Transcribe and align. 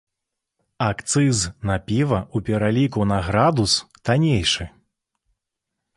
Акцыз 0.85 1.39
на 1.69 1.75
піва 1.91 2.19
ў 2.21 2.37
пераліку 2.47 3.07
на 3.13 3.19
градус 3.27 3.77
таннейшы. 4.09 4.71